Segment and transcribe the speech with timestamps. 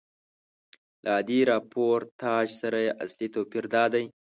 [1.03, 4.05] له عادي راپورتاژ سره یې اصلي توپیر دادی.